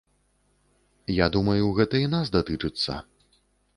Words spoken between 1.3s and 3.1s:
думаю, гэта і нас датычыцца.